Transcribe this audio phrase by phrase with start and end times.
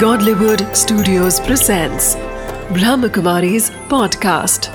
[0.00, 2.06] Godlywood Studios presents
[2.76, 4.66] Brahmakumari's podcast.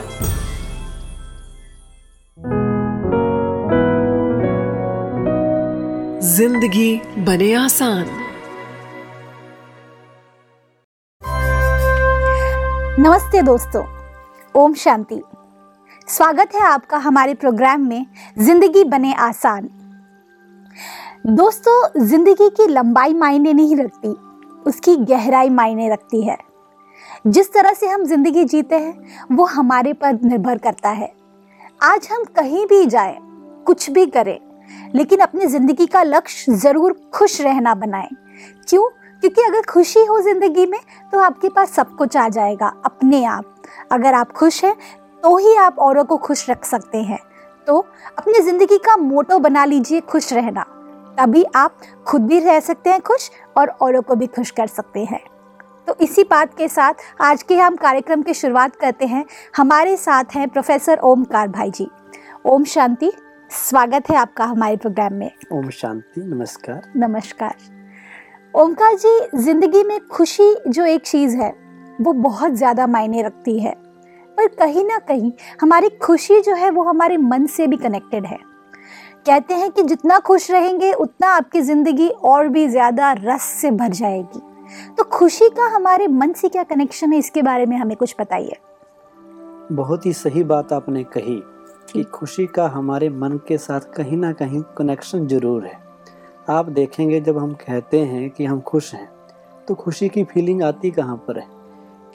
[6.23, 8.07] ज़िंदगी बने आसान।
[12.99, 13.83] नमस्ते दोस्तों,
[14.55, 15.21] ओम शांति।
[16.07, 18.05] स्वागत है आपका हमारे प्रोग्राम में
[18.39, 19.69] ज़िंदगी बने आसान।
[21.35, 24.30] दोस्तों, ज़िंदगी की लंबाई मायने नहीं रखती।
[24.65, 26.37] उसकी गहराई मायने रखती है।
[27.27, 31.11] जिस तरह से हम ज़िंदगी जीते हैं वो हमारे पर निर्भर करता है।
[31.81, 33.17] आज हम कहीं भी जाएँ,
[33.65, 34.39] कुछ भी करें
[34.95, 38.09] लेकिन अपनी ज़िंदगी का लक्ष्य ज़रूर खुश रहना बनाएँ।
[38.69, 38.87] क्यों?
[39.23, 40.79] क्योंकि अगर खुशी हो ज़िंदगी में
[41.13, 43.55] तो आपके पास सब कुछ आ जाएगा अपने आप।
[43.91, 44.75] अगर आप खुश हैं
[45.23, 47.19] तो ही आप औरों को खुश रख सकते हैं।
[47.67, 47.79] तो
[48.17, 50.65] अपनी ज़िंदगी का मोटो बना लीजिए खुश रहना।
[51.17, 55.03] तभी आप खुद भी रह सकते हैं खुश और औरों को भी खुश कर सकते
[55.03, 55.19] हैं।
[55.87, 59.25] तो इसी बात के साथ आज के हम कार्यक्रम की शुरुआत करते हैं।
[59.57, 61.87] हमारे साथ हैं प्रोफेसर ओमकार भाई जी
[62.45, 63.11] ओम शांति।
[63.51, 67.55] स्वागत है आपका हमारे प्रोग्राम में। ओम शांति। नमस्कार। नमस्कार।
[68.53, 71.49] ओमकार जी ज़िंदगी में खुशी जो एक चीज़ है
[72.01, 73.73] वो बहुत ज़्यादा मायने रखती है।
[74.37, 75.31] पर कहीं ना कहीं
[75.61, 78.37] हमारी खुशी जो है वो हमारे मन से भी कनेक्टेड है।
[79.25, 83.89] कहते हैं कि जितना खुश रहेंगे उतना आपकी ज़िंदगी और भी ज़्यादा रस से भर
[83.91, 84.39] जाएगी।
[84.97, 88.57] तो खुशी का हमारे मन से क्या कनेक्शन है इसके बारे में हमें कुछ बताइए।
[89.71, 91.35] बहुत ही सही बात आपने कही
[91.91, 95.79] कि खुशी का हमारे मन के साथ कहीं ना कहीं कनेक्शन ज़रूर है।
[96.49, 99.09] आप देखेंगे जब हम कहते हैं कि हम खुश हैं
[99.67, 101.45] तो खुशी की फीलिंग आती कहाँ पर है?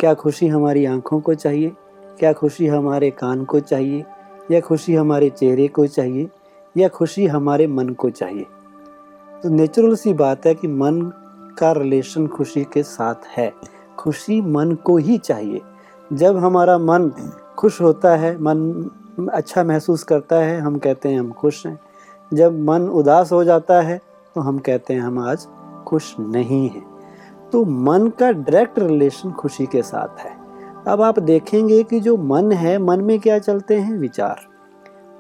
[0.01, 1.73] क्या खुशी हमारी आँखों को चाहिए?
[2.19, 4.05] क्या खुशी हमारे कान को चाहिए?
[4.51, 6.29] या खुशी हमारे चेहरे को चाहिए?
[6.77, 8.47] या खुशी हमारे मन को चाहिए।
[9.43, 11.01] तो नेचुरल सी बात है कि मन
[11.59, 13.53] का रिलेशन खुशी के साथ है।
[13.99, 15.61] खुशी मन को ही चाहिए।
[16.13, 17.11] जब हमारा मन
[17.59, 18.91] खुश होता है, मन
[19.33, 21.79] अच्छा महसूस करता है, हम कहते हैं हम खुश हैं।
[22.35, 24.01] जब मन उदास हो जाता है
[24.35, 25.47] तो हम कहते हैं हम आज
[25.87, 26.87] खुश नहीं हैं।
[27.53, 30.37] तो मन का डायरेक्ट रिलेशन खुशी के साथ है।
[30.89, 33.99] अब आप देखेंगे कि जो मन है, मन में क्या चलते हैं?
[33.99, 34.41] विचार,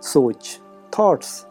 [0.02, 0.60] सोच
[0.98, 1.45] थॉट्स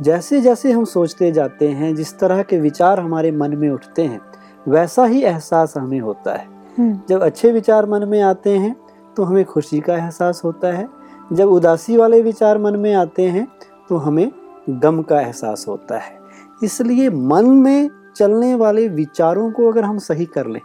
[0.00, 4.20] जैसे जैसे हम सोचते जाते हैं जिस तरह के विचार हमारे मन में उठते हैं
[4.68, 6.46] वैसा ही एहसास हमें होता है।
[6.78, 8.74] हम्म। जब अच्छे विचार मन में आते हैं
[9.16, 10.88] तो हमें खुशी का एहसास होता है।
[11.32, 13.46] जब उदासी वाले विचार मन में आते हैं
[13.88, 14.30] तो हमें
[14.70, 16.16] गम का एहसास होता है।
[16.62, 20.60] इसलिए मन में चलने वाले विचारों को अगर हम सही कर लें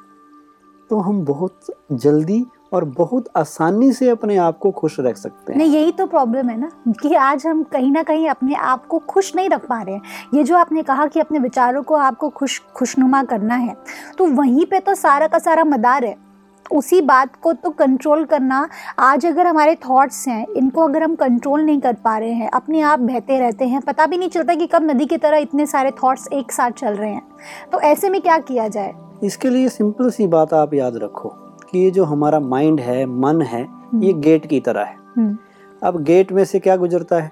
[0.89, 1.59] तो हम बहुत
[1.91, 6.05] जल्दी और बहुत आसानी से अपने आप को खुश रख सकते हैं। नहीं यही तो
[6.07, 6.69] प्रॉब्लम है ना
[7.01, 10.01] कि आज हम कहीं ना कहीं अपने आप को खुश नहीं रख पा रहे हैं।
[10.33, 13.75] ये जो आपने कहा कि अपने विचारों को आपको खुश खुशनुमा करना है
[14.17, 16.15] तो वहीं पे तो सारा का सारा मदार है।
[16.65, 18.67] उसी बात को तो कंट्रोल करना
[18.99, 22.81] आज अगर हमारे थॉट्स हैं इनको अगर हम कंट्रोल नहीं कर पा रहे हैं अपने
[22.81, 25.91] आप बहते रहते हैं पता भी नहीं चलता कि कब नदी की तरह इतने सारे
[26.03, 27.21] थॉट्स एक साथ चल रहे हैं।
[27.71, 28.93] तो ऐसे में क्या किया जाए?
[29.23, 31.33] इसके लिए सिंपल सी बात आप याद रखो।
[31.73, 35.37] कि ये जो हमारा माइंड है मन है ये गेट हम्म। की तरह है। हम्म।
[35.83, 37.31] अब गेट में से क्या गुजरता है?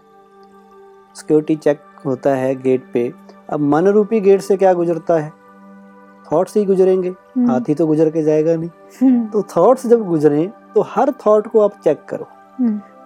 [1.16, 3.14] सिक्योरिटी चेक होता है गेट पे।
[3.50, 5.34] अब मन रूपी गेट से क्या गुजरता है?
[6.32, 8.70] थॉट्स ही गुजरेंगे। हम्म। हाथी तो गुजर के जाएगा नहीं।
[9.28, 12.28] तो थॉट्स जब गुजरे तो हर थॉट को आप चेक करो।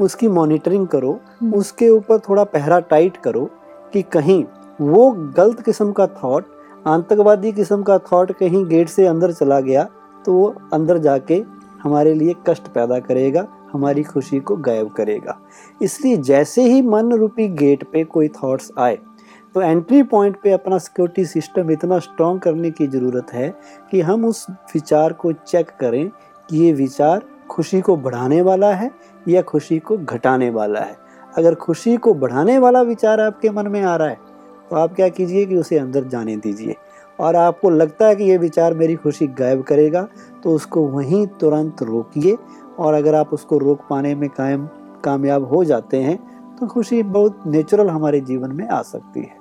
[0.01, 1.19] उसकी मॉनिटरिंग करो।
[1.53, 3.50] उसके ऊपर थोड़ा पहरा टाइट करो
[3.94, 4.45] कि कहीं
[4.81, 6.45] वो गलत किस्म का थॉट
[6.88, 9.90] आतंकवादी किस्म का थॉट कहीं गेट से अंदर चला गया
[10.25, 11.44] तो वो अंदर जाके
[11.81, 15.38] हमारे लिए कष्ट पैदा करेगा, हमारी खुशी को गायब करेगा।
[15.81, 18.97] इसलिए जैसे ही मन रूपी गेट पे कोई थॉट्स आए
[19.56, 23.53] तो एंट्री पॉइंट पे अपना सिक्योरिटी सिस्टम इतना स्ट्रॉन्ग करने की ज़रूरत है
[23.91, 26.09] कि हम उस विचार को चेक करें
[26.50, 28.90] कि ये विचार खुशी को बढ़ाने वाला है
[29.28, 30.97] या खुशी को घटाने वाला है।
[31.38, 34.18] अगर खुशी को बढ़ाने वाला विचार आपके मन में आ रहा है
[34.69, 36.75] तो आप क्या कीजिए कि उसे अंदर जाने दीजिए।
[37.19, 40.07] और आपको लगता है कि ये विचार मेरी खुशी गायब करेगा
[40.44, 42.38] तो उसको वहीं तुरंत रोकिए।
[42.79, 44.67] और अगर आप उसको रोक पाने में कायम,
[45.03, 46.17] कामयाब हो जाते हैं
[46.56, 49.38] तो खुशी बहुत नेचुरल हमारे जीवन में आ सकती है।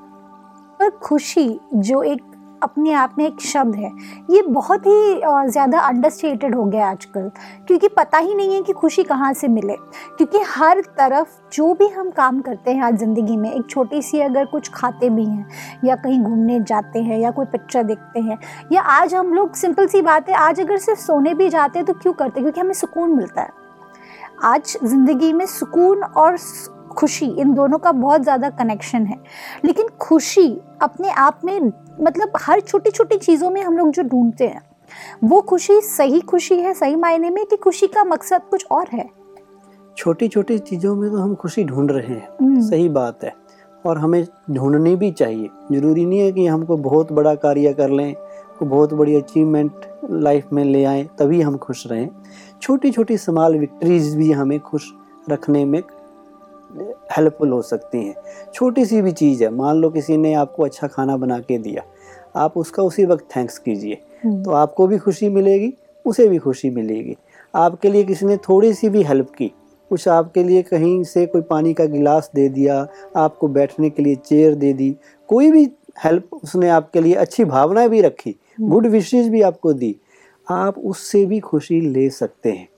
[0.79, 2.23] पर खुशी जो एक
[2.65, 3.91] अपने आप में एक शब्द है।
[4.31, 7.31] ये बहुत ही ज़्यादा अंडरस्टेटेड हो गया आजकल,
[7.67, 9.77] क्योंकि पता ही नहीं है कि खुशी कहाँ से मिले।
[10.17, 14.21] क्योंकि हर तरफ़ जो भी हम काम करते हैं आज ज़िंदगी में, एक छोटी सी
[14.21, 15.47] अगर कुछ खाते भी हैं,
[15.85, 18.39] या कहीं घूमने जाते हैं, या कोई पिक्चर देखते हैं,
[18.73, 21.87] या आज हम लोग सिंपल सी बात है, आज अगर सिर्फ़ सोने भी जाते हैं
[21.87, 22.45] तो क्यों करते हैं?
[22.45, 23.63] क्योंकि हमें सुकून मिलता है।
[24.45, 26.37] आज ज़िंदगी में सुकून और
[26.97, 29.17] खुशी इन दोनों का बहुत ज़्यादा कनेक्शन है।
[29.65, 30.49] लेकिन खुशी
[30.83, 31.61] अपने आप में
[32.01, 34.63] मतलब हर छोटी छोटी चीज़ों में हम लोग जो ढूंढते हैं
[35.25, 39.09] वो खुशी सही खुशी है सही मायने में कि खुशी का मकसद कुछ और है?
[39.97, 43.33] छोटी छोटी चीज़ों में तो हम खुशी ढूंढ रहे हैं। हम्म, सही बात है।
[43.85, 48.15] और हमें ढूंढनी भी चाहिए। ज़रूरी नहीं है कि हमको बहुत बड़ा कार्य कर लें
[48.59, 52.09] को बहुत बड़ी अचीवमेंट लाइफ में ले आए तभी हम खुश रहें।
[52.63, 54.93] छोटी छोटी स्मॉल विक्ट्रीज भी हमें खुश
[55.31, 55.83] रखने में
[57.17, 58.15] हेल्पफुल हो सकती हैं।
[58.55, 61.83] छोटी सी भी चीज़ है। मान लो किसी ने आपको अच्छा खाना बना के दिया।
[62.37, 65.75] आप उसका उसी वक्त थैंक्स कीजिए। हम्म, तो आपको भी खुशी मिलेगी
[66.07, 67.17] उसे भी खुशी मिलेगी।
[67.55, 69.53] आपके लिए किसी ने थोड़ी सी भी हेल्प की
[69.91, 72.87] कुछ आपके लिए कहीं से कोई पानी का गिलास दे दिया
[73.17, 74.97] आपको बैठने के लिए चेयर दे दी
[75.29, 75.71] कोई भी
[76.05, 79.97] हेल्प उसने आपके लिए अच्छी भावनाएँ भी रखी गुड विशेज भी आपको दी
[80.51, 82.69] आप उससे भी खुशी ले सकते हैं।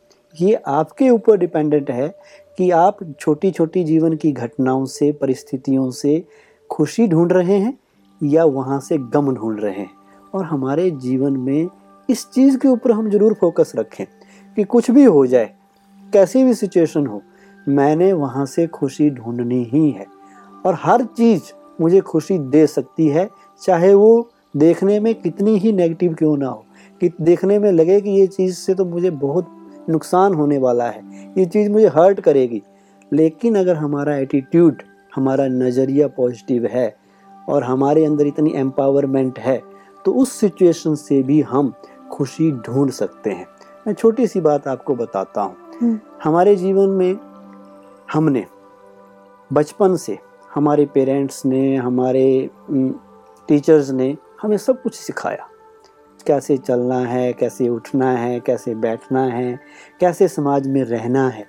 [0.41, 2.15] ये आपके ऊपर डिपेंडेंट है
[2.59, 6.25] कि आप छोटी छोटी जीवन की घटनाओं से, परिस्थितियों से
[6.71, 7.79] खुशी ढूंढ रहे हैं
[8.23, 9.91] या वहाँ से गम ढूंढ रहे हैं?
[10.35, 11.69] और हमारे जीवन में
[12.11, 14.07] इस चीज़ के ऊपर हम ज़रूर फोकस रखें
[14.57, 15.51] कि कुछ भी हो जाए,
[16.13, 17.23] कैसी भी सिचुएशन हो,
[17.69, 20.07] मैंने वहाँ से खुशी ढूंढनी ही है।
[20.67, 21.43] और हर चीज़
[21.81, 23.29] मुझे खुशी दे सकती है,
[23.63, 26.65] चाहे वो देखने में कितनी ही नेगेटिव क्यों ना हो।
[27.01, 29.47] कि देखने में लगे कि ये चीज़ से तो मुझे बहुत
[29.91, 32.63] नुकसान होने वाला है ये चीज़ मुझे हर्ट करेगी।
[33.13, 34.83] लेकिन अगर हमारा एटीट्यूड
[35.15, 36.95] हमारा नज़रिया पॉजिटिव है
[37.49, 39.61] और हमारे अंदर इतनी एम्पावरमेंट है
[40.05, 41.73] तो उस सिचुएशन से भी हम
[42.13, 43.47] खुशी ढूंढ सकते हैं।
[43.87, 47.17] मैं छोटी सी बात आपको बताता हूँ। हम्म, हमारे जीवन में
[48.13, 48.45] हमने
[49.51, 50.19] बचपन से
[50.55, 52.51] हमारे पेरेंट्स ने हमारे
[53.49, 55.49] टीचर्स ने हमें सब कुछ सिखाया।
[56.27, 59.59] कैसे चलना है कैसे उठना है कैसे बैठना है
[60.01, 61.47] कैसे समाज में रहना है।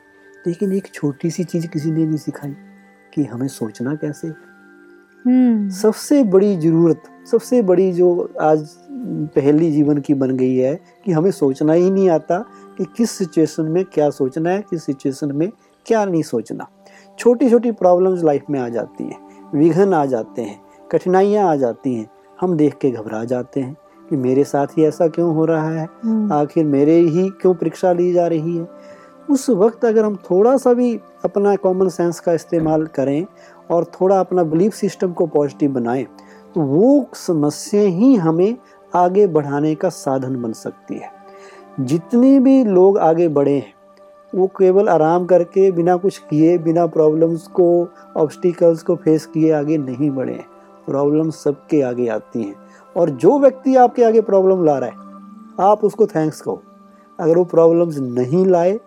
[0.48, 2.56] लेकिन एक छोटी सी चीज़ किसी ने नहीं सिखाई
[3.14, 4.28] कि हमें सोचना कैसे?
[5.26, 7.02] हम्म, सबसे बड़ी ज़रूरत
[7.32, 8.68] सबसे बड़ी जो आज
[9.36, 10.76] पहली जीवन की बन गई है
[11.06, 12.38] कि हमें सोचना ही नहीं आता
[12.78, 15.50] कि किस सिचुएशन में क्या सोचना है किस सिचुएशन में
[15.86, 16.68] क्या नहीं सोचना।
[17.20, 19.20] छोटी छोटी प्रॉब्लम्स लाइफ में आ जाती हैं
[19.56, 20.60] विघन आ जाते हैं
[20.92, 22.08] कठिनाइयाँ आ जाती हैं
[22.42, 23.76] हम देख के घबरा जाते हैं।
[24.10, 25.88] कि मेरे साथ ही ऐसा क्यों हो रहा है?
[26.04, 28.68] हम्म, आखिर मेरे ही क्यों परीक्षा ली जा रही है?
[29.30, 33.26] उस वक्त अगर हम थोड़ा सा भी अपना कॉमन सेंस का इस्तेमाल करें
[33.72, 36.04] और थोड़ा अपना बिलीफ सिस्टम को पॉजिटिव बनाएँ
[36.56, 38.58] तो वो समस्या ही हमें
[38.96, 41.12] आगे बढ़ाने का साधन बन सकती है।
[41.80, 43.74] जितने भी लोग आगे बढ़े हैं
[44.36, 47.88] वो केवल आराम करके बिना कुछ किए बिना प्रॉब्लम्स को
[48.18, 50.40] ऑब्स्टिकल्स को फेस किए आगे नहीं बढ़े
[50.86, 52.56] प्रॉब्लम सबके आगे आती हैं।
[52.98, 56.62] और जो व्यक्ति आपके आगे प्रॉब्लम ला रहा है आप उसको थैंक्स कहो।
[57.20, 58.80] अगर वो प्रॉब्लम्स नहीं लाए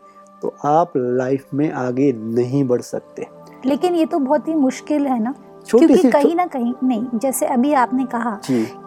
[0.43, 3.27] तो आप लाइफ में आगे नहीं बढ़ सकते।
[3.67, 5.35] लेकिन ये तो बहुत ही मुश्किल है ना?
[5.69, 8.39] क्योंकि कहीं ना कहीं नहीं जैसे अभी आपने कहा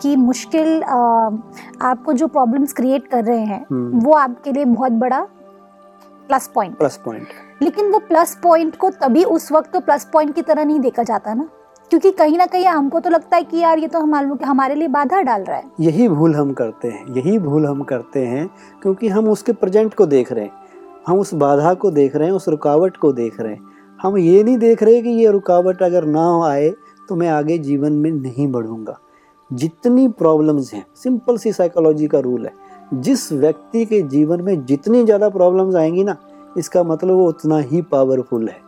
[0.01, 5.21] कि मुश्किल आपको जो प्रॉब्लम्स क्रिएट कर रहे हैं हम्म। वो आपके लिए बहुत बड़ा
[6.29, 7.27] प्लस पॉइंट प्लस पॉइंट
[7.61, 11.03] लेकिन वो प्लस पॉइंट को तभी उस वक्त तो प्लस पॉइंट की तरह नहीं देखा
[11.03, 11.47] जाता ना?
[11.91, 14.87] क्योंकि कहीं ना कहीं हमको तो लगता है कि यार ये तो हमारे हमारे लिए
[14.87, 18.49] बाधा डाल रहा है। यही भूल हम करते हैं, यही भूल हम करते हैं,
[18.81, 20.51] क्योंकि हम उसके प्रेजेंट को देख रहे हैं।
[21.07, 24.43] हम उस बाधा को देख रहे हैं, उस रुकावट को देख रहे हैं। हम ये
[24.43, 26.69] नहीं देख रहे कि ये रुकावट अगर ना आए
[27.09, 28.97] तो मैं आगे जीवन में नहीं बढ़ूँगा।
[29.51, 32.53] जितनी प्रॉब्लम्स हैं सिंपल सी साइकोलॉजी का रूल है,
[32.93, 36.15] जिस व्यक्ति के जीवन में जितनी ज़्यादा प्रॉब्लम्स आएँगी ना,
[36.57, 38.61] इसका मतलब वो उतना ही पावरफुल है।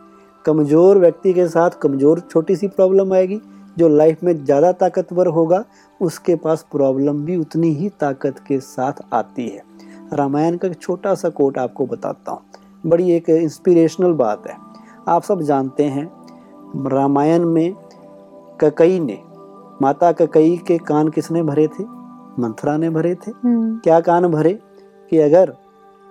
[0.46, 3.40] कमज़ोर व्यक्ति के साथ कमज़ोर छोटी सी प्रॉब्लम आएगी
[3.78, 5.64] जो लाइफ में ज़्यादा ताकतवर होगा
[6.00, 9.62] उसके पास प्रॉब्लम भी उतनी ही ताकत के साथ आती है।
[10.12, 12.40] रामायण का एक छोटा सा कोट आपको बताता हूँ।
[12.86, 14.56] बड़ी एक इंस्पिरेशनल बात है।
[15.08, 16.08] आप सब जानते हैं
[16.90, 17.74] रामायण में
[18.60, 19.18] ककई ने
[19.82, 21.84] माता ककई के कान किसने भरे थे?
[22.38, 24.58] मंथरा ने भरे थे। हम्म, क्या कान भरे?
[25.12, 25.56] कि अगर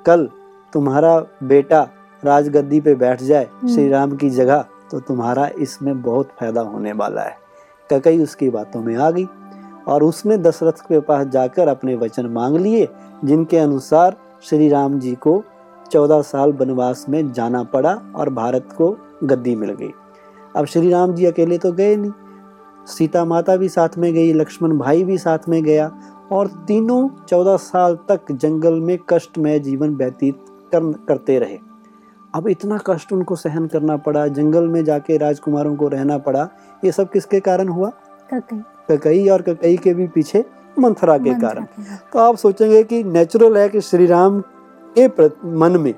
[0.06, 0.30] कल
[0.74, 1.88] तुम्हारा बेटा
[2.26, 7.22] राजगद्दी पे बैठ जाए श्री राम की जगह तो तुम्हारा इसमें बहुत फ़ायदा होने वाला
[7.22, 7.38] है।
[7.90, 9.26] ककई उसकी बातों में आ गई
[9.88, 12.88] और उसने दशरथ के पास जाकर अपने वचन मांग लिए
[13.26, 15.44] जिनके अनुसार श्री राम जी को
[15.92, 19.92] चौदह साल वनवास में जाना पड़ा और भारत को गद्दी मिल गई।
[20.56, 22.12] अब श्री राम जी अकेले तो गए नहीं।
[22.88, 25.92] सीता माता भी साथ में गई लक्ष्मण भाई भी साथ में गया
[26.32, 31.58] और तीनों चौदह साल तक जंगल में कष्टमय जीवन व्यतीत कर, करते रहे।
[32.36, 36.48] अब इतना कष्ट उनको सहन करना पड़ा जंगल में जाके राजकुमारों को रहना पड़ा
[36.86, 37.90] ये सब किसके कारण हुआ?
[38.34, 38.62] ककई,
[38.92, 40.44] ककई और ककई के भी पीछे
[40.80, 41.66] मंथरा के कारण।
[42.14, 44.42] तो आप सोचेंगे कि नेचुरल है कि श्री राम
[44.98, 45.08] के
[45.58, 45.94] मन में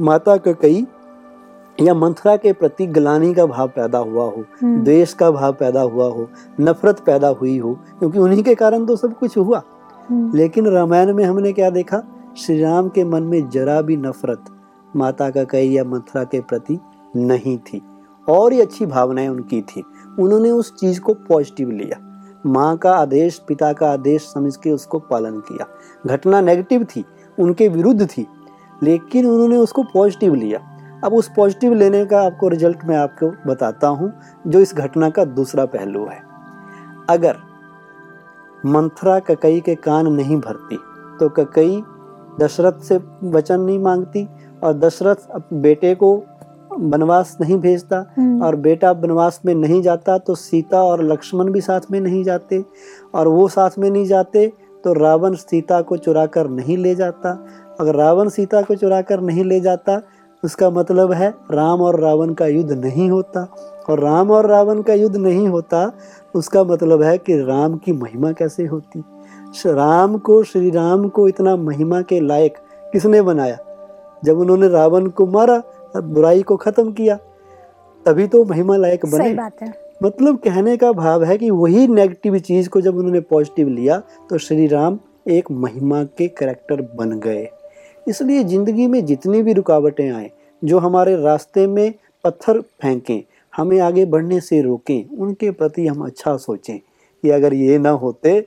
[0.00, 0.86] माता ककई
[1.82, 5.80] या मंथरा के प्रति ग्लानी का भाव पैदा हुआ हो हम्म, द्वेष का भाव पैदा
[5.80, 6.28] हुआ हो
[6.60, 9.62] नफरत पैदा हुई हो क्योंकि उन्हीं के कारण तो सब कुछ हुआ।
[10.08, 12.02] हम्म, लेकिन रामायण में हमने क्या देखा?
[12.38, 14.44] श्री राम के मन में जरा भी नफरत
[14.96, 16.78] माता का कई या मथुरा के प्रति
[17.16, 17.82] नहीं थी।
[18.28, 19.82] और ही अच्छी भावनाएँ उनकी थी।
[20.20, 22.08] उन्होंने उस चीज़ को पॉजिटिव लिया।
[22.46, 25.66] माँ का आदेश, पिता का आदेश समझ के उसको पालन किया।
[26.06, 27.04] घटना नेगेटिव थी,
[27.38, 28.26] उनके विरुद्ध थी,
[28.82, 30.60] लेकिन उन्होंने उसको पॉजिटिव लिया।
[31.04, 34.12] अब उस पॉजिटिव लेने का आपको रिज़ल्ट मैं आपको बताता हूँ,
[34.46, 36.20] जो इस घटना का दूसरा पहलू है।
[37.10, 37.36] अगर
[38.66, 40.78] मंथरा ककई के कान नहीं भरती
[41.20, 41.82] तो ककई
[42.40, 44.28] दशरथ से वचन नहीं मांगती
[44.62, 46.14] और दशरथ बेटे को
[46.72, 51.60] वनवास नहीं भेजता हम्म, और बेटा वनवास में नहीं जाता तो सीता और लक्ष्मण भी
[51.60, 52.62] साथ में नहीं जाते
[53.14, 54.46] और वो साथ में नहीं जाते
[54.84, 57.30] तो रावण सीता को चुरा कर नहीं ले जाता।
[57.80, 60.00] अगर रावण सीता को चुरा कर नहीं ले जाता
[60.42, 63.42] उसका मतलब है राम और रावण का युद्ध नहीं होता।
[63.90, 65.90] और राम और रावण का युद्ध नहीं होता
[66.34, 69.02] उसका मतलब है कि राम की महिमा कैसे होती।
[69.66, 72.56] राम को श्री राम को इतना महिमा के लायक
[72.92, 73.58] किसने बनाया?
[74.22, 75.62] जब उन्होंने रावण को मारा
[75.96, 77.16] बुराई को खत्म किया।
[78.06, 81.86] तभी तो महिमा लायक बने। सही बात है। मतलब कहने का भाव है कि वही
[81.88, 83.98] नेगेटिव चीज़ को जब उन्होंने पॉजिटिव लिया
[84.30, 84.98] तो श्री राम
[85.28, 87.48] एक महिमा के करेक्टर बन गए।
[88.06, 90.30] इसलिए ज़िंदगी में जितनी भी रुकावटें आए
[90.62, 91.92] जो हमारे रास्ते में
[92.24, 97.78] पत्थर फेंकें हमें आगे बढ़ने से रोकें उनके प्रति हम अच्छा सोचें कि अगर ये
[97.78, 98.40] ना होते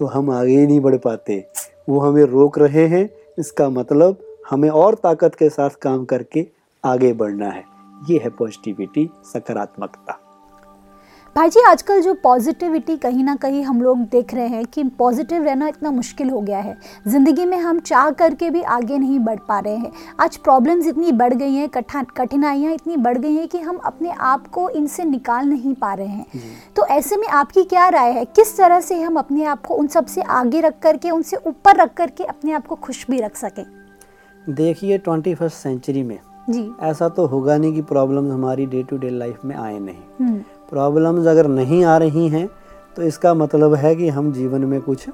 [0.00, 1.44] तो हम आगे नहीं बढ़ पाते।
[1.88, 3.08] वो हमें रोक रहे हैं
[3.38, 6.46] इसका मतलब हमें और ताकत के साथ काम करके
[6.84, 7.64] आगे बढ़ना है।
[8.10, 10.18] ये है पॉजिटिविटी सकारात्मकता।
[11.36, 15.44] भाई जी आजकल जो पॉजिटिविटी कहीं ना कहीं हम लोग देख रहे हैं कि पॉजिटिव
[15.44, 16.76] रहना इतना मुश्किल हो गया है।
[17.08, 21.12] ज़िंदगी में हम चाह करके भी आगे नहीं बढ़ पा रहे हैं। आज प्रॉब्लम्स इतनी
[21.12, 25.04] बढ़ गई हैं कठा कठिनाइयाँ इतनी बढ़ गई हैं कि हम अपने आप को इनसे
[25.04, 26.26] निकाल नहीं पा रहे हैं।
[26.76, 28.24] तो ऐसे में आपकी क्या राय है?
[28.26, 31.94] किस तरह से हम अपने आप को उन सबसे आगे रख करके उनसे ऊपर रख
[31.94, 33.64] करके अपने आप को खुश भी रख सकें?
[34.48, 36.18] देखिए ट्वेंटी फ़र्स्ट सेंचुरी में
[36.50, 39.96] जी। ऐसा तो होगा नहीं कि प्रॉब्लम्स हमारी डे टू डे लाइफ में आए नहीं।
[40.20, 40.38] हम्म।
[40.70, 42.48] प्रॉब्लम्स अगर नहीं आ रही हैं
[42.96, 45.06] तो इसका मतलब है कि हम जीवन में कुछ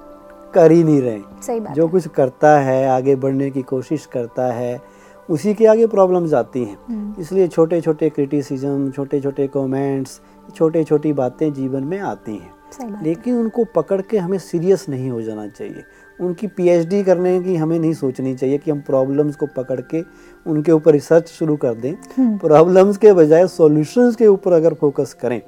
[0.55, 4.53] कर ही नहीं रहे। सही बात जो कुछ करता है आगे बढ़ने की कोशिश करता
[4.53, 4.81] है
[5.29, 10.21] उसी के आगे प्रॉब्लम्स आती हैं। हम्म, इसलिए छोटे छोटे क्रिटिसिज्म छोटे छोटे कमेंट्स
[10.57, 15.23] छोटे छोटी बातें जीवन में आती हैं। लेकिन उनको पकड़ के हमें सीरियस नहीं हो
[15.23, 15.83] जाना चाहिए।
[16.21, 20.03] उनकी पीएचडी करने की हमें नहीं सोचनी चाहिए कि हम प्रॉब्लम्स को पकड़ के
[20.47, 25.13] उनके ऊपर रिसर्च शुरू कर दें। हम्म, प्रॉब्लम्स के बजाय सॉल्यूशंस के ऊपर अगर फोकस
[25.15, 25.41] करें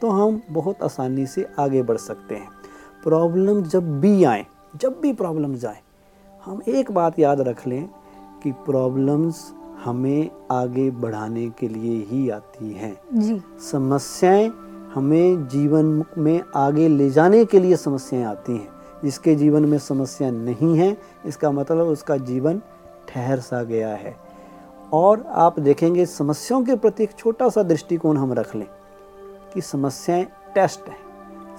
[0.00, 2.48] तो हम बहुत आसानी से आगे बढ़ सकते हैं।
[3.04, 4.44] प्रॉब्लम जब भी आए
[4.80, 5.78] जब भी प्रॉब्लम्स आए
[6.44, 7.88] हम एक बात याद रख लें
[8.42, 9.44] कि प्रॉब्लम्स
[9.84, 14.52] हमें आगे बढ़ाने के लिए ही आती हैं। समस्याएँ
[14.94, 18.73] हमें जीवन में आगे ले जाने के लिए समस्याएँ आती हैं।
[19.04, 20.96] जिसके जीवन में समस्या नहीं है।
[21.26, 22.60] इसका मतलब उसका जीवन
[23.08, 24.16] ठहर सा गया है।
[24.92, 28.66] और आप देखेंगे समस्याओं के प्रति एक छोटा सा दृष्टिकोण हम रख लें
[29.54, 30.98] कि समस्याएँ टेस्ट हैं।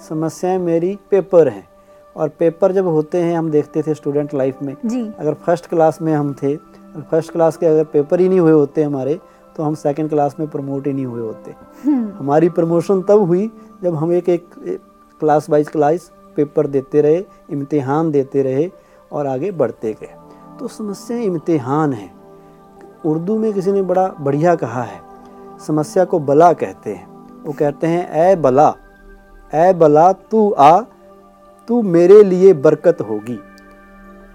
[0.08, 1.68] समस्याएँ मेरी पेपर हैं।
[2.16, 5.98] और पेपर जब होते हैं हम देखते थे स्टूडेंट लाइफ में। जी। अगर फ़र्स्ट क्लास
[6.02, 9.18] में हम थे फ़र्स्ट क्लास के अगर पेपर ही नहीं हुए होते हमारे
[9.56, 13.50] तो हम सेकंड क्लास में प्रमोट ही नहीं हुए होते। हम्म, हमारी प्रमोशन तब हुई
[13.82, 14.48] जब हम एक एक
[15.20, 18.70] क्लास वाइज क्लास पेपर देते रहे इम्तिहान देते रहे
[19.12, 20.14] और आगे बढ़ते गए।
[20.60, 22.10] तो समस्या इम्तिहान है।
[23.04, 25.00] उर्दू में किसी ने बड़ा बढ़िया कहा है
[25.66, 27.06] समस्या को बला कहते हैं।
[27.42, 28.74] वो कहते हैं ए बला
[29.54, 30.80] ए बला तू आ
[31.68, 33.38] तू मेरे लिए बरकत होगी।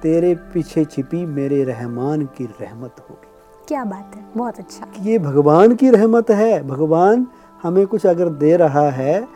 [0.02, 3.28] तेरे पीछे छिपी मेरे रहमान की रहमत होगी।
[3.68, 7.28] क्या बात है बहुत अच्छा। ये भगवान की रहमत है। भगवान
[7.64, 9.28] हमें कुछ अगर दे रहा है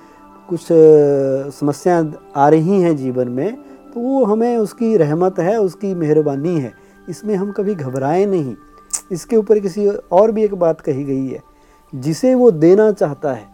[0.49, 0.67] कुछ
[1.55, 3.55] समस्याएँ आ रही हैं जीवन में
[3.93, 6.73] तो वो हमें उसकी रहमत है उसकी मेहरबानी है।
[7.09, 8.55] इसमें हम कभी घबराएँ नहीं।
[9.11, 11.41] इसके ऊपर किसी और भी एक बात कही गई है।
[11.93, 13.53] जिसे वो देना चाहता है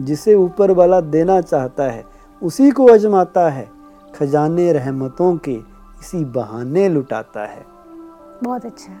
[0.00, 2.04] जिसे ऊपर वाला देना चाहता है
[2.42, 3.68] उसी को अजमाता है।
[4.14, 7.64] खजाने रहमतों के इसी बहाने लुटाता है।
[8.42, 8.92] बहुत अच्छा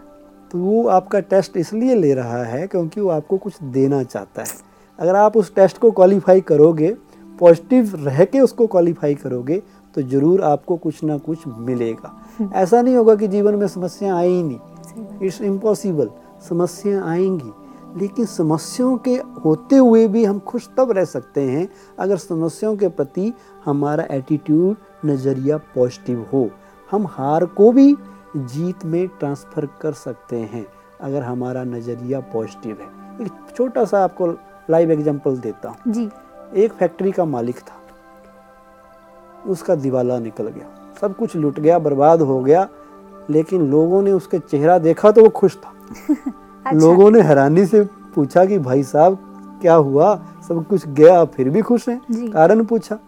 [0.50, 4.70] तो वो आपका टेस्ट इसलिए ले रहा है क्योंकि वो आपको कुछ देना चाहता है।
[4.98, 6.94] अगर आप उस टेस्ट को क्वालिफाई करोगे
[7.40, 9.62] पॉजिटिव रह के उसको क्वालिफाई करोगे
[9.94, 12.14] तो ज़रूर आपको कुछ ना कुछ मिलेगा।
[12.54, 16.10] ऐसा नहीं होगा कि जीवन में समस्याएँ आई ही नहीं। इट्स इम्पॉसिबल
[16.48, 17.52] समस्याएँ आएँगी।
[17.96, 22.88] लेकिन समस्याओं के होते हुए भी हम खुश तब रह सकते हैं, अगर समस्याओं के
[22.88, 23.32] प्रति
[23.64, 26.48] हमारा एटीट्यूड नज़रिया पॉजिटिव हो।
[26.90, 27.94] हम हार को भी
[28.36, 30.66] जीत में ट्रांसफ़र कर सकते हैं,
[31.00, 34.26] अगर हमारा नज़रिया पॉजिटिव है। एक छोटा सा आपको
[34.70, 36.08] लाइव एग्जांपल देता हूँ। जी।
[36.56, 37.80] एक फैक्ट्री का मालिक था।
[39.50, 42.68] उसका दिवाला निकल गया। सब कुछ लुट गया बर्बाद हो गया
[43.30, 45.72] लेकिन लोगों ने उसके चेहरा देखा तो वो खुश था।
[46.10, 47.82] अच्छा। लोगों ने हैरानी से
[48.14, 49.18] पूछा कि भाई साहब
[49.62, 50.26] क्या हुआ?
[50.48, 52.30] सब कुछ गया फिर भी खुश हैं?
[52.30, 52.98] कारण पूछा।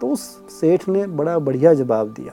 [0.00, 0.20] तो उस
[0.60, 2.32] सेठ ने बड़ा बढ़िया जवाब दिया।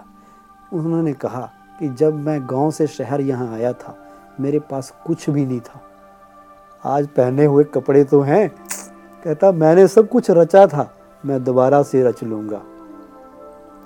[0.74, 3.98] उन्होंने कहा कि जब मैं गाँव से शहर यहाँ आया था
[4.40, 5.82] मेरे पास कुछ भी नहीं था।
[6.86, 8.56] आज पहने हुए कपड़े तो हैं।
[9.24, 10.90] कहता मैंने सब कुछ रचा था
[11.24, 12.62] मैं दोबारा से रच लूँगा।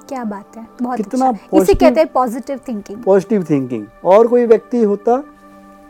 [0.09, 4.45] क्या बात है बहुत कितना अच्छा इसे कहते हैं पॉजिटिव थिंकिंग पॉजिटिव थिंकिंग और कोई
[4.45, 5.17] व्यक्ति होता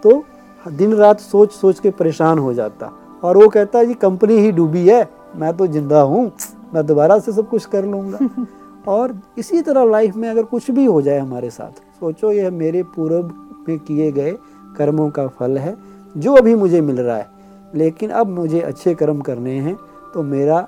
[0.03, 0.23] तो
[0.65, 2.91] दिन रात सोच सोच के परेशान हो जाता।
[3.23, 6.31] और वो कहता जी कंपनी ही डूबी है मैं तो ज़िंदा हूँ
[6.73, 8.45] मैं दोबारा से सब कुछ कर लूँगा।
[8.87, 12.83] और इसी तरह लाइफ में अगर कुछ भी हो जाए हमारे साथ सोचो यह मेरे
[12.95, 13.31] पूर्व
[13.67, 14.31] में किए गए
[14.77, 15.75] कर्मों का फल है
[16.15, 17.29] जो अभी मुझे मिल रहा है।
[17.75, 19.75] लेकिन अब मुझे अच्छे कर्म करने हैं
[20.13, 20.59] तो मेरा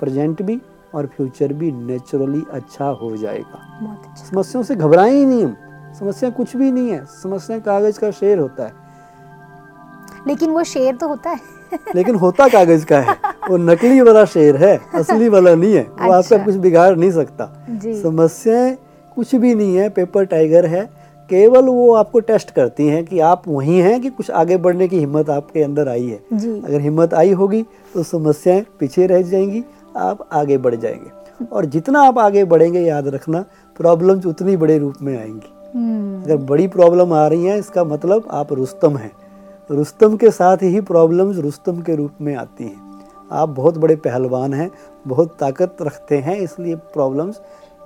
[0.00, 0.60] प्रेजेंट भी
[0.94, 3.58] और फ्यूचर भी नेचुरली अच्छा हो जाएगा।
[3.92, 5.56] अच्छा। समस्याओं से घबराएँ ही नहीं हम।
[5.98, 8.72] समस्या कुछ भी नहीं है। समस्या कागज़ का शेर होता है।
[10.26, 11.40] लेकिन वो शेर तो होता है।
[11.94, 13.16] लेकिन होता कागज़ का है।
[13.50, 17.10] वो नकली वाला शेर है असली वाला नहीं है। वो अच्छा। आपका कुछ बिगाड़ नहीं
[17.10, 17.66] सकता।
[18.02, 18.78] समस्याएँ
[19.14, 20.97] कुछ भी नहीं है। पेपर टाइगर है।
[21.30, 24.98] केवल वो आपको टेस्ट करती हैं कि आप वही हैं कि कुछ आगे बढ़ने की
[24.98, 26.16] हिम्मत आपके अंदर आई है।
[26.60, 27.62] अगर हिम्मत आई होगी
[27.94, 29.62] तो समस्याएँ पीछे रह जाएँगी
[29.96, 33.44] आप आगे बढ़ जाएँगे। और जितना आप आगे बढ़ेंगे याद रखना
[33.80, 38.28] प्रॉब्लम्स उतनी बड़े रूप में आएँगी। हम्म। अगर बड़ी प्रॉब्लम आ रही है इसका मतलब
[38.30, 39.10] आप रुस्तम हैं।
[39.70, 42.86] रुस्तम के साथ ही प्रॉब्लम्स रुस्तम के रूप में आती हैं।
[43.32, 44.70] आप बहुत बड़े पहलवान हैं
[45.06, 47.40] बहुत ताकत रखते हैं इसलिए प्रॉब्लम्स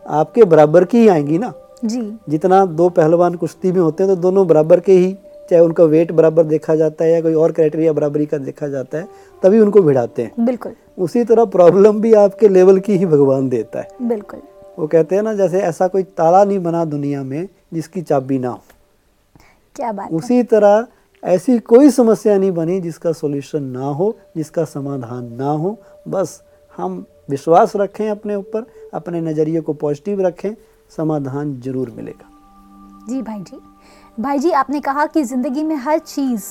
[0.05, 1.53] आपके बराबर की ही आएँगी ना।
[1.85, 5.13] जी। जितना दो पहलवान कुश्ती में होते हैं तो दोनों बराबर के ही
[5.51, 8.99] चाहे उनका वेट बराबर देखा जाता है या कोई और क्राइटेरिया बराबरी का देखा जाता
[8.99, 9.09] है
[9.43, 13.81] तभी उनको भिड़ाते हैं। बिल्कुल। उसी तरह प्रॉब्लम भी आपके लेवल की ही भगवान देता
[13.81, 14.41] है। बिल्कुल।
[14.79, 18.49] वो कहते हैं ना जैसे ऐसा कोई ताला नहीं बना दुनिया में जिसकी चाबी ना
[18.49, 18.61] हो।
[19.77, 20.87] क्या बात है। उसी तरह
[21.23, 25.77] ऐसी कोई समस्या नहीं बनी जिसका सॉल्यूशन ना हो जिसका समाधान ना हो।
[26.09, 26.43] बस
[26.79, 30.53] हम विश्वास रखें अपने ऊपर अपने नज़रिए को पॉजिटिव रखें
[30.97, 32.29] समाधान ज़रूर मिलेगा।
[33.09, 33.61] जी भाई जी
[34.21, 36.45] भाई जी आपने कहा कि ज़िंदगी में हर चीज़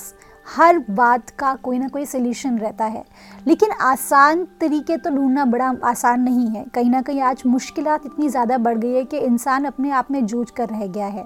[0.46, 3.04] हर बात का कोई ना कोई सोल्यूशन रहता है।
[3.46, 8.28] लेकिन आसान तरीके तो ढूंढना बड़ा आसान नहीं है। कहीं ना कहीं आज मुश्किल इतनी
[8.28, 11.24] ज़्यादा बढ़ गई है कि इंसान अपने आप में जूझ कर रह गया है।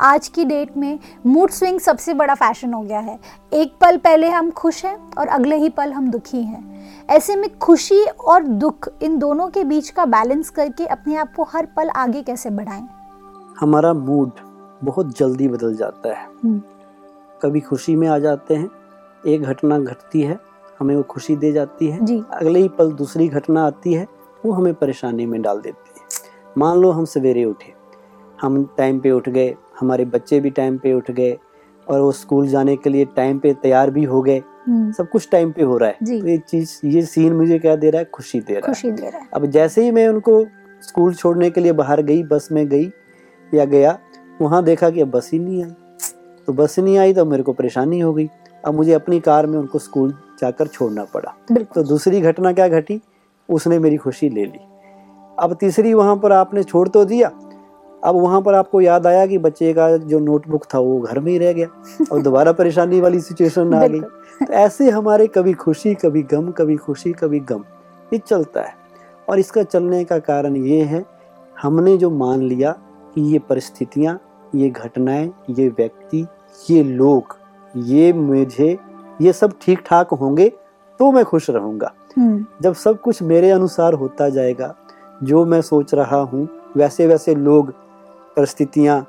[0.00, 3.18] आज की डेट में मूड स्विंग सबसे बड़ा फ़ैशन हो गया है।
[3.52, 7.48] एक पल पहले हम खुश हैं और अगले ही पल हम दुखी हैं। ऐसे में
[7.58, 11.88] खुशी और दुख इन दोनों के बीच का बैलेंस करके अपने आप को हर पल
[11.90, 12.86] आगे कैसे बढ़ाएँ?
[13.60, 14.30] हमारा मूड
[14.84, 16.60] बहुत जल्दी बदल जाता है। हम्म,
[17.42, 18.70] कभी खुशी में आ जाते हैं।
[19.26, 20.38] एक घटना घटती है
[20.78, 24.06] हमें वो खुशी दे जाती है। जी। अगले ही पल दूसरी घटना आती है
[24.46, 26.06] वो हमें परेशानी में डाल देती है।
[26.58, 27.72] मान लो हम सवेरे उठे।
[28.42, 31.38] हम टाइम पे उठ गए हमारे बच्चे भी टाइम पे उठ गए
[31.88, 35.28] और वो स्कूल जाने के लिए टाइम पे तैयार भी हो गए। हम्म, सब कुछ
[35.32, 38.04] टाइम पे हो रहा है। तो ये चीज़ ये सीन मुझे क्या दे रहा है?
[38.04, 40.46] खुशी दे रहा है। खुशी दे रहा है। अब जैसे ही मैं उनको
[40.82, 42.90] स्कूल छोड़ने के लिए बाहर गई बस में गई
[43.54, 43.98] या गया
[44.40, 45.70] वहाँ देखा कि अब बस ही नहीं आई
[46.48, 48.28] तो बस नहीं आई तो मेरे को परेशानी हो गई।
[48.66, 51.34] अब मुझे अपनी कार में उनको स्कूल जाकर छोड़ना पड़ा।
[51.74, 53.00] तो दूसरी घटना क्या घटी?
[53.48, 54.60] उसने मेरी खुशी ले ली।
[55.38, 57.28] अब तीसरी वहाँ पर आपने छोड़ तो दिया।
[58.04, 61.30] अब वहाँ पर आपको याद आया कि बच्चे का जो नोटबुक था वो घर में
[61.32, 61.66] ही रह गया
[62.12, 66.76] और दोबारा परेशानी वाली सिचुएशन आ गई। तो ऐसे हमारे कभी खुशी कभी गम कभी
[66.76, 67.64] खुशी कभी गम
[68.12, 68.74] ये चलता है।
[69.28, 71.04] और इसका चलने का कारण ये है
[71.62, 72.72] हमने जो मान लिया
[73.14, 74.18] कि ये परिस्थितियाँ
[74.54, 76.26] ये घटनाएँ ये व्यक्ति
[76.70, 77.36] ये लोग
[77.74, 78.76] ये मुझे
[79.22, 80.48] ये सब ठीक ठाक होंगे
[81.00, 84.74] तो मैं खुश रहूँगा। हम्म, जब सब कुछ मेरे अनुसार होता जाएगा
[85.22, 87.70] जो मैं सोच रहा हूँ वैसे वैसे लोग
[88.36, 89.00] परिस्थितियाँ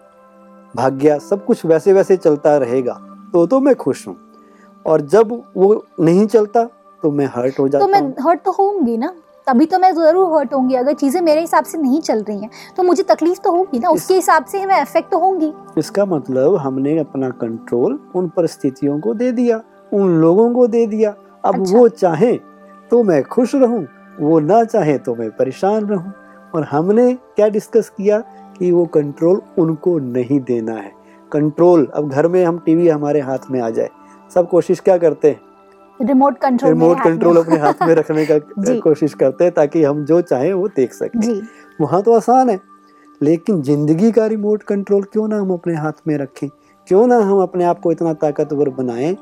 [0.73, 2.93] भाग्य सब कुछ वैसे वैसे चलता रहेगा
[3.33, 4.15] तो तो मैं खुश हूँ।
[4.85, 6.63] और जब वो नहीं चलता
[7.03, 9.13] तो मैं हर्ट हो जाता तो जाता मैं हूँ। हर्ट तो होंगी ना?
[9.49, 12.49] तभी तो मैं ज़रूर हर्ट होंगी अगर चीज़ें मेरे हिसाब से नहीं चल रही हैं
[12.77, 16.55] तो मुझे तकलीफ़ तो होगी ना उसके हिसाब से मैं अफेक्ट तो होंगी। इसका मतलब
[16.57, 21.77] हमने अपना कंट्रोल उन परिस्थितियों को दे दिया उन लोगों को दे दिया। अब अच्छा।
[21.77, 22.33] वो चाहे
[22.91, 23.85] तो मैं खुश रहूँ
[24.19, 26.13] वो ना चाहे तो मैं परेशान रहूँ।
[26.55, 28.19] और हमने क्या डिस्कस किया
[28.55, 30.91] कि वो कंट्रोल उनको नहीं देना है।
[31.31, 33.89] कंट्रोल अब घर में हम टीवी हमारे हाथ में आ जाए
[34.31, 35.39] सब कोशिश क्या करते हैं?
[36.01, 38.37] रिमोट कंट्रोल रिमोट कंट्रोल अपने हाथ में रखने का
[38.79, 41.41] कोशिश करते हैं ताकि हम जो चाहें वो देख सकें।
[41.81, 42.59] वहाँ तो आसान है
[43.21, 46.49] लेकिन ज़िंदगी का रिमोट कंट्रोल क्यों ना हम अपने हाथ में रखें?
[46.87, 49.15] क्यों ना हम अपने आप को इतना ताकतवर बनाएँ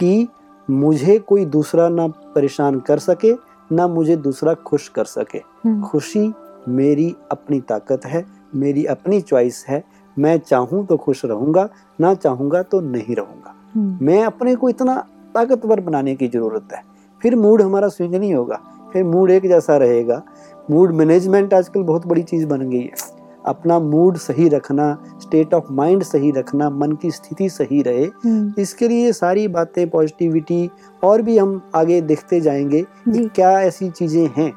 [0.00, 0.28] कि
[0.70, 3.32] मुझे कोई दूसरा ना परेशान कर सके
[3.74, 6.32] ना मुझे दूसरा खुश कर सके। हम्म, खुशी
[6.68, 9.82] मेरी अपनी ताकत है मेरी अपनी चॉइस है।
[10.18, 11.68] मैं चाहूँ तो खुश रहूँगा
[12.00, 16.82] ना चाहूँगा तो नहीं रहूँगा। हम्म, मैं अपने को इतना ताकतवर बनाने की ज़रूरत है।
[17.22, 18.60] फिर मूड हमारा स्विंग नहीं होगा।
[18.92, 20.22] फिर मूड एक जैसा रहेगा।
[20.70, 25.64] मूड मैनेजमेंट आजकल बहुत बड़ी चीज़ बन गई है। अपना मूड सही रखना स्टेट ऑफ़
[25.70, 30.70] माइंड सही रखना मन की स्थिति सही रहे हम्म, इसके लिए सारी बातें पॉजिटिविटी
[31.04, 34.52] और भी हम आगे देखते जाएँगे कि क्या ऐसी चीज़ें हैं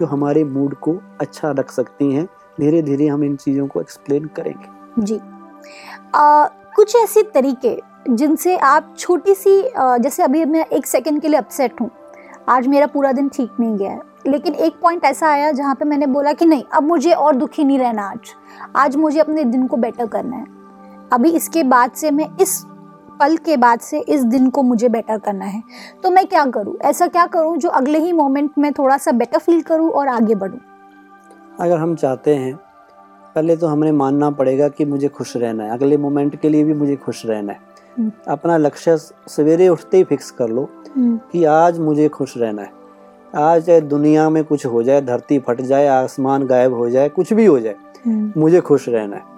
[0.00, 2.28] जो हमारे मूड को अच्छा रख सकती हैं।
[2.60, 5.20] धीरे धीरे हम इन चीज़ों को एक्सप्लेन करेंगे। जी।
[6.14, 11.38] आ, कुछ ऐसे तरीके जिनसे आप छोटी सी जैसे अभी मैं एक सेकंड के लिए
[11.38, 11.90] अपसेट हूँ।
[12.48, 15.84] आज मेरा पूरा दिन ठीक नहीं गया है। लेकिन एक पॉइंट ऐसा आया जहाँ पे
[15.84, 18.34] मैंने बोला कि नहीं, अब मुझे और दुखी नहीं रहना आज।
[18.76, 20.46] आज मुझे अपने दिन को बेटर करना है।
[21.12, 22.62] अभी इसके बाद से मैं, इस
[23.20, 25.62] पल के बाद से इस दिन को मुझे बेटर करना है।
[26.02, 26.76] तो मैं क्या करूँ?
[26.78, 30.34] ऐसा क्या करूँ जो अगले ही मोमेंट में थोड़ा सा बेटर फील करूँ और आगे
[30.34, 30.60] बढ़ूँ?
[31.60, 32.54] अगर हम चाहते हैं,
[33.34, 36.74] पहले तो हमें मानना पड़ेगा कि मुझे खुश रहना है। अगले मोमेंट के लिए भी
[36.74, 37.69] मुझे खुश रहना है।
[38.28, 38.96] अपना लक्ष्य
[39.28, 42.72] सवेरे उठते ही फिक्स कर लो कि आज मुझे खुश रहना है।
[43.36, 47.32] आज चाहे दुनिया में कुछ हो जाए धरती फट जाए आसमान गायब हो जाए कुछ
[47.32, 47.74] भी हो जाए
[48.06, 49.28] हम्म, मुझे खुश रहना है।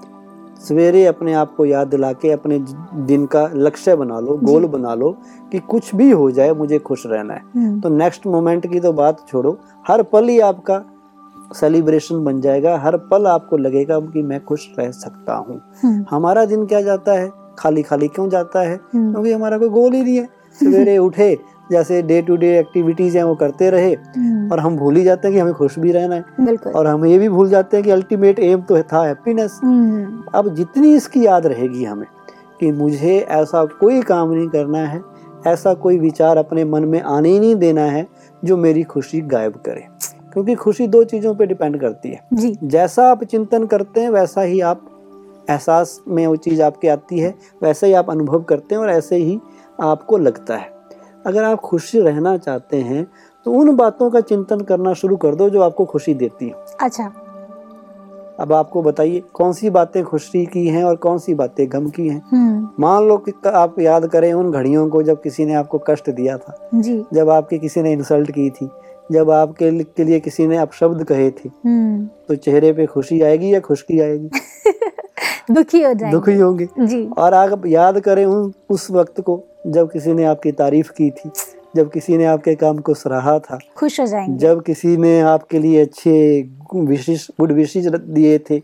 [0.68, 2.58] सवेरे अपने आप को याद दिला के अपने
[3.06, 5.10] दिन का लक्ष्य बना लो गोल बना लो
[5.52, 8.92] कि कुछ भी हो जाए मुझे खुश रहना है। हम्म, तो नेक्स्ट मोमेंट की तो
[8.92, 10.82] बात छोड़ो हर पल ही आपका
[11.56, 16.44] सेलिब्रेशन बन जाएगा हर पल आपको लगेगा कि मैं खुश रह सकता हूँ। हम्म, हमारा
[16.44, 17.30] दिन क्या जाता है?
[17.58, 18.80] खाली खाली क्यों जाता है?
[18.94, 20.28] हम्म, क्योंकि हमारा कोई गोल ही नहीं है।
[20.60, 21.38] सवेरे उठे
[21.72, 25.28] जैसे डे टू डे एक्टिविटीज़ हैं वो करते रहे हम्म, और हम भूल ही जाते
[25.28, 27.90] हैं कि हमें खुश भी रहना है। और हम ये भी भूल जाते हैं कि
[27.90, 32.06] अल्टीमेट एम तो था हैप्पीनेस हम्म, अब जितनी इसकी याद रहेगी हमें
[32.60, 35.00] कि मुझे ऐसा कोई काम नहीं करना है
[35.46, 38.06] ऐसा कोई विचार अपने मन में आने ही नहीं देना है
[38.44, 39.86] जो मेरी खुशी गायब करे।
[40.32, 44.40] क्योंकि खुशी दो चीज़ों पे डिपेंड करती है। जी। जैसा आप चिंतन करते हैं वैसा
[44.40, 44.91] ही आप
[45.50, 49.16] एहसास में वो चीज़ आपके आती है वैसे ही आप अनुभव करते हैं और ऐसे
[49.16, 49.40] ही
[49.80, 50.72] आपको लगता है।
[51.26, 53.06] अगर आप खुश रहना चाहते हैं
[53.44, 57.12] तो उन बातों का चिंतन करना शुरू कर दो जो आपको खुशी देती हैं। अच्छा।
[58.40, 62.08] अब आपको बताइए कौन सी बातें खुशी की हैं और कौन सी बातें गम की
[62.08, 62.22] हैं?
[62.30, 66.10] हम्म। मान लो कि आप याद करें उन घड़ियों को जब किसी ने आपको कष्ट
[66.10, 68.68] दिया था। जी। जब आपके किसी ने इंसल्ट की थी
[69.12, 73.54] जब आपके के लिए किसी ने अपशब्द कहे थे। हम्म। तो चेहरे पे खुशी आएगी
[73.54, 74.30] या खुशकी आएगी?
[75.50, 79.90] दुखी हो जाएँगे। दुखी होंगे। जी। और आप याद करें उन उस वक्त को जब
[79.92, 81.30] किसी ने आपकी तारीफ़ की थी
[81.76, 85.58] जब किसी ने आपके काम को सराहा था खुश हो जाएँगे। जब किसी ने आपके
[85.58, 88.60] लिए अच्छे विशेष गुड विशेष दिए थे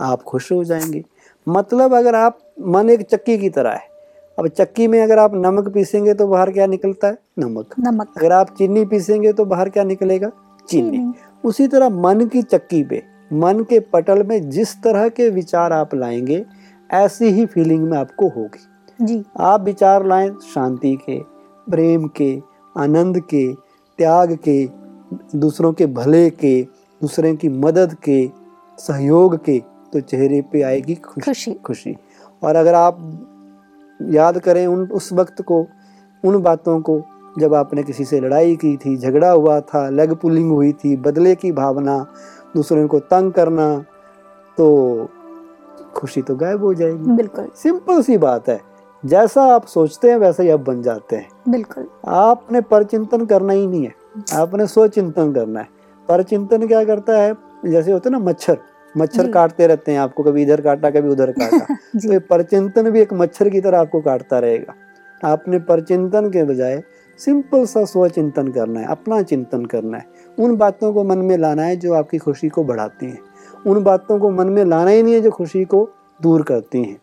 [0.00, 1.04] आप खुश हो जाएँगे।
[1.46, 3.90] मतलब अगर आप मन एक चक्की की तरह है
[4.38, 7.16] अब चक्की में अगर आप नमक पीसेंगे तो बाहर क्या निकलता है?
[7.38, 10.30] नमक। नमक। अगर आप चीनी पीसेंगे तो बाहर क्या निकलेगा?
[10.68, 11.12] चीनी। चीनी।
[11.44, 15.94] उसी तरह मन की चक्की पे मन के पटल में जिस तरह के विचार आप
[15.94, 16.46] लाएँगे
[16.90, 18.60] ऐसी ही फीलिंग में आपको होगी।
[19.04, 21.20] जी। आप विचार लाएँ शांति के
[21.70, 22.42] प्रेम के
[22.78, 23.54] आनंद के
[23.98, 24.70] त्याग के
[25.38, 26.62] दूसरों के भले के
[27.02, 28.30] दूसरे की मदद के
[28.78, 31.96] सहयोग के तो चेहरे पे आएगी खुशी। खुशी। खुशी।
[32.42, 33.28] और अगर आप
[34.02, 35.66] याद करें उन उस वक्त को
[36.24, 37.02] उन बातों को
[37.38, 41.34] जब आपने किसी से लड़ाई की थी झगड़ा हुआ था लेग पुलिंग हुई थी बदले
[41.34, 42.06] की भावना
[42.56, 43.84] दूसरों को तंग करना
[44.58, 45.08] तो
[45.94, 48.60] खुशी तो गायब हो जाएगी। बिल्कुल। सिंपल सी बात है।
[49.04, 53.66] जैसा आप सोचते हैं वैसा ही आप बन जाते हैं। बिल्कुल। आपने परचिंतन करना ही
[53.66, 53.92] नहीं है।
[54.34, 55.68] आपने स्वचिंतन करना है।
[56.08, 57.34] परचिंतन क्या करता है?
[57.64, 58.58] जैसे होते हैं ना मच्छर।
[58.96, 63.00] मच्छर काटते रहते हैं आपको कभी इधर काटा कभी उधर काटा। तो ये परचिंतन भी
[63.00, 64.74] एक मच्छर की तरह आपको काटता रहेगा।
[65.28, 66.82] आपने परचिंतन के बजाय
[67.24, 70.06] सिंपल सा स्वचिंतन करना है, अपना चिंतन करना है।
[70.38, 73.18] उन बातों को मन में लाना है जो आपकी खुशी को बढ़ाती हैं।
[73.66, 75.90] उन बातों को मन में लाना ही नहीं है जो खुशी को
[76.22, 77.00] दूर करती हैं।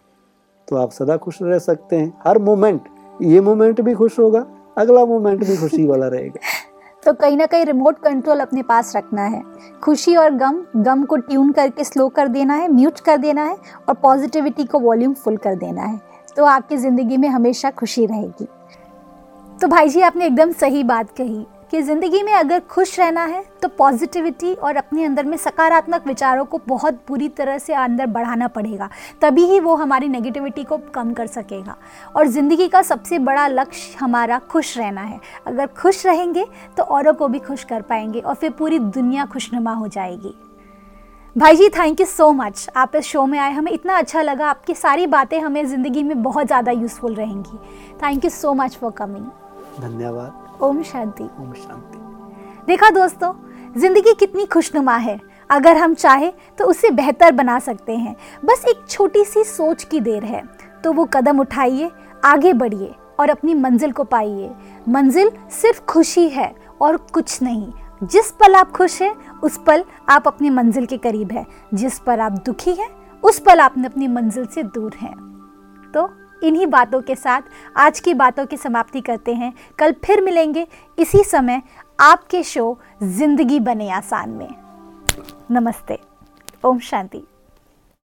[0.68, 2.82] तो आप सदा खुश रह सकते हैं। हर मोमेंट,
[3.22, 4.46] ये मोमेंट भी खुश होगा,
[4.78, 6.40] अगला मोमेंट भी खुशी वाला रहेगा।
[7.04, 9.44] तो कहीं ना कहीं रिमोट कंट्रोल अपने पास रखना है।
[9.84, 13.58] खुशी और गम गम को ट्यून करके स्लो कर देना है म्यूट कर देना है
[13.90, 16.00] और पॉजिटिविटी को वॉल्यूम फुल कर देना है।
[16.36, 18.48] तो आपकी ज़िंदगी में हमेशा खुशी रहेगी।
[19.62, 23.44] तो भाई जी आपने एकदम सही बात कही कि ज़िंदगी में अगर खुश रहना है
[23.62, 28.48] तो पॉजिटिविटी और अपने अंदर में सकारात्मक विचारों को बहुत बुरी तरह से अंदर बढ़ाना
[28.48, 28.90] पड़ेगा।
[29.22, 31.76] तभी ही वो हमारी नेगेटिविटी को कम कर सकेगा।
[32.16, 36.46] और ज़िंदगी का सबसे बड़ा लक्ष्य हमारा खुश रहना है। अगर खुश रहेंगे
[36.78, 40.34] तो औरों को भी खुश कर पाएँगे और फिर पूरी दुनिया खुशनुमा हो जाएगी।
[41.36, 44.48] भाई जी थैंक यू सो मच आप इस शो में आए, हमें इतना अच्छा लगा।
[44.48, 47.58] आपकी सारी बातें हमें ज़िंदगी में बहुत ज़्यादा यूज़फुल रहेंगी।
[47.98, 49.30] Thank you so much for coming
[49.82, 51.98] धन्यवाद। ओम शांति। ओम शांति।
[52.68, 53.34] देखा दोस्तों
[53.78, 58.16] ज़िंदगी कितनी खुशनुमा है। अगर हम चाहे तो उसे बेहतर बना सकते हैं।
[58.46, 60.44] बस एक छोटी सी सोच की देर है।
[60.84, 61.92] तो वो कदम उठाइए
[62.26, 64.52] आगे बढ़िए और अपनी मंजिल को पाइए।
[64.90, 67.72] मंजिल सिर्फ़ खुशी है और कुछ नहीं।
[68.04, 72.20] जिस पल आप खुश हैं उस पल आप अपनी मंजिल के करीब हैं। जिस पर
[72.20, 72.90] आप दुखी हैं
[73.24, 75.14] उस पल आप अपनी मंजिल से दूर हैं।
[75.94, 76.10] तो
[76.44, 77.42] इन्हीं बातों के साथ
[77.78, 80.68] आज की बातों की समाप्ति करते हैं। कल फिर मिलेंगे।
[81.00, 81.62] इसी समय
[82.00, 84.56] आपके शो ज़िंदगी बने आसान में।
[85.52, 86.00] नमस्ते।
[86.66, 87.24] ओम शांति।